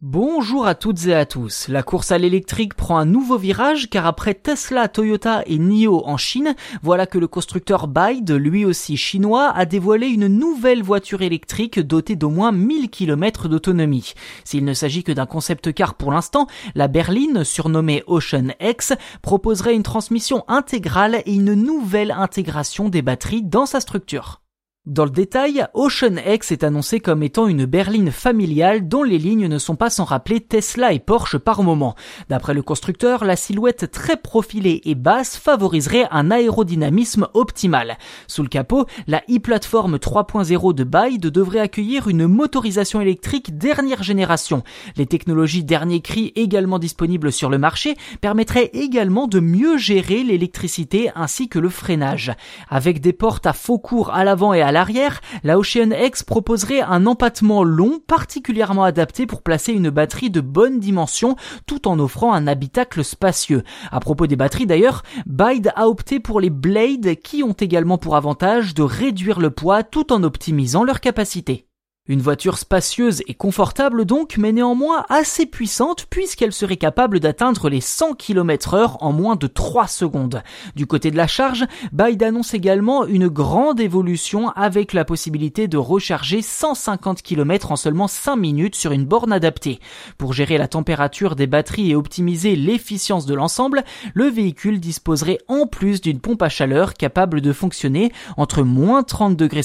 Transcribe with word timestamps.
Bonjour 0.00 0.64
à 0.64 0.76
toutes 0.76 1.06
et 1.06 1.14
à 1.14 1.26
tous. 1.26 1.66
La 1.66 1.82
course 1.82 2.12
à 2.12 2.18
l'électrique 2.18 2.74
prend 2.74 2.98
un 2.98 3.04
nouveau 3.04 3.36
virage 3.36 3.90
car 3.90 4.06
après 4.06 4.32
Tesla, 4.32 4.86
Toyota 4.86 5.42
et 5.46 5.58
NIO 5.58 6.06
en 6.06 6.16
Chine, 6.16 6.54
voilà 6.84 7.04
que 7.04 7.18
le 7.18 7.26
constructeur 7.26 7.88
BYD, 7.88 8.30
lui 8.30 8.64
aussi 8.64 8.96
chinois, 8.96 9.50
a 9.50 9.66
dévoilé 9.66 10.06
une 10.06 10.28
nouvelle 10.28 10.84
voiture 10.84 11.22
électrique 11.22 11.80
dotée 11.80 12.14
d'au 12.14 12.30
moins 12.30 12.52
1000 12.52 12.90
km 12.90 13.48
d'autonomie. 13.48 14.14
S'il 14.44 14.64
ne 14.64 14.72
s'agit 14.72 15.02
que 15.02 15.10
d'un 15.10 15.26
concept 15.26 15.72
car 15.72 15.94
pour 15.94 16.12
l'instant, 16.12 16.46
la 16.76 16.86
berline, 16.86 17.42
surnommée 17.42 18.04
Ocean 18.06 18.52
X, 18.60 18.92
proposerait 19.20 19.74
une 19.74 19.82
transmission 19.82 20.44
intégrale 20.46 21.24
et 21.26 21.34
une 21.34 21.54
nouvelle 21.54 22.12
intégration 22.12 22.88
des 22.88 23.02
batteries 23.02 23.42
dans 23.42 23.66
sa 23.66 23.80
structure. 23.80 24.42
Dans 24.88 25.04
le 25.04 25.10
détail, 25.10 25.66
Ocean 25.74 26.16
X 26.26 26.50
est 26.50 26.64
annoncé 26.64 26.98
comme 26.98 27.22
étant 27.22 27.46
une 27.46 27.66
berline 27.66 28.10
familiale 28.10 28.88
dont 28.88 29.02
les 29.02 29.18
lignes 29.18 29.46
ne 29.46 29.58
sont 29.58 29.76
pas 29.76 29.90
sans 29.90 30.04
rappeler 30.04 30.40
Tesla 30.40 30.94
et 30.94 30.98
Porsche 30.98 31.36
par 31.36 31.62
moment. 31.62 31.94
D'après 32.30 32.54
le 32.54 32.62
constructeur, 32.62 33.26
la 33.26 33.36
silhouette 33.36 33.90
très 33.90 34.16
profilée 34.16 34.80
et 34.86 34.94
basse 34.94 35.36
favoriserait 35.36 36.06
un 36.10 36.30
aérodynamisme 36.30 37.28
optimal. 37.34 37.98
Sous 38.28 38.42
le 38.42 38.48
capot, 38.48 38.86
la 39.06 39.18
e-plateforme 39.28 39.96
3.0 39.96 40.74
de 40.74 40.84
Byde 40.84 41.26
devrait 41.26 41.60
accueillir 41.60 42.08
une 42.08 42.26
motorisation 42.26 43.02
électrique 43.02 43.58
dernière 43.58 44.02
génération. 44.02 44.62
Les 44.96 45.04
technologies 45.04 45.64
dernier 45.64 46.00
cri 46.00 46.32
également 46.34 46.78
disponibles 46.78 47.30
sur 47.30 47.50
le 47.50 47.58
marché 47.58 47.94
permettraient 48.22 48.70
également 48.72 49.26
de 49.26 49.40
mieux 49.40 49.76
gérer 49.76 50.22
l'électricité 50.22 51.10
ainsi 51.14 51.50
que 51.50 51.58
le 51.58 51.68
freinage. 51.68 52.32
Avec 52.70 53.02
des 53.02 53.12
portes 53.12 53.46
à 53.46 53.52
faux 53.52 53.78
cours 53.78 54.14
à 54.14 54.24
l'avant 54.24 54.54
et 54.54 54.62
à 54.62 54.77
l'arrière, 54.78 55.20
la 55.42 55.58
Ocean 55.58 55.90
X 55.90 56.22
proposerait 56.22 56.82
un 56.82 57.06
empattement 57.06 57.64
long 57.64 57.98
particulièrement 57.98 58.84
adapté 58.84 59.26
pour 59.26 59.42
placer 59.42 59.72
une 59.72 59.90
batterie 59.90 60.30
de 60.30 60.40
bonne 60.40 60.78
dimension 60.78 61.34
tout 61.66 61.88
en 61.88 61.98
offrant 61.98 62.32
un 62.32 62.46
habitacle 62.46 63.02
spacieux. 63.02 63.64
À 63.90 63.98
propos 63.98 64.28
des 64.28 64.36
batteries 64.36 64.66
d'ailleurs, 64.66 65.02
Byde 65.26 65.72
a 65.74 65.88
opté 65.88 66.20
pour 66.20 66.40
les 66.40 66.50
Blade 66.50 67.16
qui 67.16 67.42
ont 67.42 67.54
également 67.54 67.98
pour 67.98 68.14
avantage 68.14 68.72
de 68.72 68.84
réduire 68.84 69.40
le 69.40 69.50
poids 69.50 69.82
tout 69.82 70.12
en 70.12 70.22
optimisant 70.22 70.84
leur 70.84 71.00
capacité. 71.00 71.67
Une 72.08 72.22
voiture 72.22 72.56
spacieuse 72.56 73.22
et 73.28 73.34
confortable 73.34 74.06
donc, 74.06 74.36
mais 74.38 74.52
néanmoins 74.52 75.04
assez 75.10 75.44
puissante 75.44 76.06
puisqu'elle 76.08 76.54
serait 76.54 76.78
capable 76.78 77.20
d'atteindre 77.20 77.68
les 77.68 77.82
100 77.82 78.14
km 78.14 78.74
heure 78.74 79.02
en 79.02 79.12
moins 79.12 79.36
de 79.36 79.46
3 79.46 79.86
secondes. 79.86 80.42
Du 80.74 80.86
côté 80.86 81.10
de 81.10 81.16
la 81.18 81.26
charge, 81.26 81.66
Byde 81.92 82.22
annonce 82.22 82.54
également 82.54 83.04
une 83.04 83.28
grande 83.28 83.78
évolution 83.78 84.48
avec 84.50 84.94
la 84.94 85.04
possibilité 85.04 85.68
de 85.68 85.76
recharger 85.76 86.40
150 86.40 87.20
km 87.20 87.72
en 87.72 87.76
seulement 87.76 88.08
5 88.08 88.36
minutes 88.36 88.74
sur 88.76 88.92
une 88.92 89.04
borne 89.04 89.32
adaptée. 89.32 89.78
Pour 90.16 90.32
gérer 90.32 90.56
la 90.56 90.66
température 90.66 91.36
des 91.36 91.46
batteries 91.46 91.90
et 91.90 91.94
optimiser 91.94 92.56
l'efficience 92.56 93.26
de 93.26 93.34
l'ensemble, 93.34 93.84
le 94.14 94.24
véhicule 94.24 94.80
disposerait 94.80 95.40
en 95.46 95.66
plus 95.66 96.00
d'une 96.00 96.20
pompe 96.20 96.42
à 96.42 96.48
chaleur 96.48 96.94
capable 96.94 97.42
de 97.42 97.52
fonctionner 97.52 98.12
entre 98.38 98.62
moins 98.62 99.02
30 99.02 99.36
degrés 99.36 99.58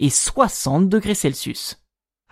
et 0.00 0.10
60 0.10 0.88
degrés. 0.88 1.14
Tschüss. 1.52 1.81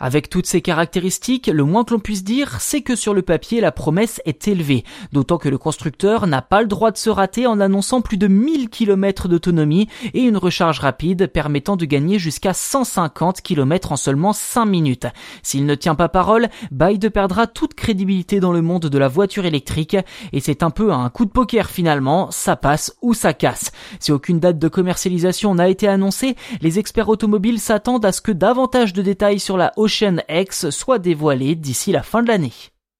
Avec 0.00 0.30
toutes 0.30 0.46
ces 0.46 0.62
caractéristiques, 0.62 1.46
le 1.52 1.64
moins 1.64 1.84
que 1.84 1.92
l'on 1.92 2.00
puisse 2.00 2.24
dire, 2.24 2.58
c'est 2.58 2.80
que 2.80 2.96
sur 2.96 3.12
le 3.12 3.20
papier, 3.20 3.60
la 3.60 3.70
promesse 3.70 4.22
est 4.24 4.48
élevée, 4.48 4.82
d'autant 5.12 5.36
que 5.36 5.50
le 5.50 5.58
constructeur 5.58 6.26
n'a 6.26 6.40
pas 6.40 6.62
le 6.62 6.68
droit 6.68 6.90
de 6.90 6.96
se 6.96 7.10
rater 7.10 7.46
en 7.46 7.60
annonçant 7.60 8.00
plus 8.00 8.16
de 8.16 8.26
1000 8.26 8.70
km 8.70 9.28
d'autonomie 9.28 9.88
et 10.14 10.22
une 10.22 10.38
recharge 10.38 10.78
rapide 10.78 11.26
permettant 11.26 11.76
de 11.76 11.84
gagner 11.84 12.18
jusqu'à 12.18 12.54
150 12.54 13.42
km 13.42 13.92
en 13.92 13.96
seulement 13.96 14.32
5 14.32 14.64
minutes. 14.64 15.06
S'il 15.42 15.66
ne 15.66 15.74
tient 15.74 15.94
pas 15.94 16.08
parole, 16.08 16.48
Byde 16.70 17.10
perdra 17.10 17.46
toute 17.46 17.74
crédibilité 17.74 18.40
dans 18.40 18.52
le 18.52 18.62
monde 18.62 18.86
de 18.86 18.98
la 18.98 19.08
voiture 19.08 19.44
électrique 19.44 19.98
et 20.32 20.40
c'est 20.40 20.62
un 20.62 20.70
peu 20.70 20.92
un 20.92 21.10
coup 21.10 21.26
de 21.26 21.30
poker 21.30 21.68
finalement, 21.68 22.30
ça 22.30 22.56
passe 22.56 22.96
ou 23.02 23.12
ça 23.12 23.34
casse. 23.34 23.70
Si 23.98 24.12
aucune 24.12 24.40
date 24.40 24.58
de 24.58 24.68
commercialisation 24.68 25.54
n'a 25.54 25.68
été 25.68 25.86
annoncée, 25.88 26.36
les 26.62 26.78
experts 26.78 27.10
automobiles 27.10 27.60
s'attendent 27.60 28.06
à 28.06 28.12
ce 28.12 28.22
que 28.22 28.32
davantage 28.32 28.94
de 28.94 29.02
détails 29.02 29.40
sur 29.40 29.58
la 29.58 29.72
Ocean 29.90 30.18
X 30.28 30.70
soit 30.70 31.00
dévoilé 31.00 31.56
d'ici 31.56 31.90
la 31.90 32.04
fin 32.04 32.22
de 32.22 32.28
l'année. 32.28 32.52